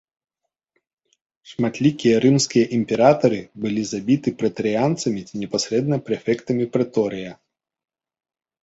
[1.51, 7.31] Шматлікія рымскія імператары былі забіты прэтарыянцамі ці непасрэдна прэфектам прэторыя.